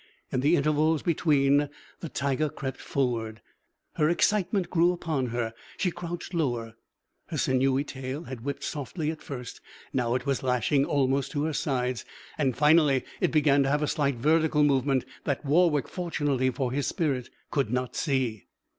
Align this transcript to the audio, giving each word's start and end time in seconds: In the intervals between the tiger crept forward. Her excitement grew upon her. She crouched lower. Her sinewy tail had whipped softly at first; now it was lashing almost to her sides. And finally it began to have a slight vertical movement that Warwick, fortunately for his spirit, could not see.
In 0.31 0.39
the 0.39 0.55
intervals 0.55 1.03
between 1.03 1.69
the 1.99 2.09
tiger 2.09 2.49
crept 2.49 2.81
forward. 2.81 3.39
Her 3.97 4.09
excitement 4.09 4.71
grew 4.71 4.91
upon 4.93 5.27
her. 5.27 5.53
She 5.77 5.91
crouched 5.91 6.33
lower. 6.33 6.73
Her 7.27 7.37
sinewy 7.37 7.83
tail 7.83 8.23
had 8.23 8.41
whipped 8.41 8.63
softly 8.63 9.11
at 9.11 9.21
first; 9.21 9.61
now 9.93 10.15
it 10.15 10.25
was 10.25 10.41
lashing 10.41 10.85
almost 10.85 11.29
to 11.33 11.43
her 11.43 11.53
sides. 11.53 12.03
And 12.39 12.57
finally 12.57 13.03
it 13.19 13.31
began 13.31 13.61
to 13.61 13.69
have 13.69 13.83
a 13.83 13.87
slight 13.87 14.15
vertical 14.15 14.63
movement 14.63 15.05
that 15.25 15.45
Warwick, 15.45 15.87
fortunately 15.87 16.49
for 16.49 16.71
his 16.71 16.87
spirit, 16.87 17.29
could 17.51 17.71
not 17.71 17.95
see. 17.95 18.47